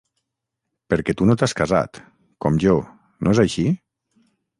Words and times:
Perquè 0.93 1.13
tu 1.19 1.27
no 1.29 1.35
t'has 1.41 1.53
casat, 1.59 1.99
com 2.45 2.57
jo, 2.65 2.73
no 3.27 3.35
és 3.37 3.43
així? 3.45 3.67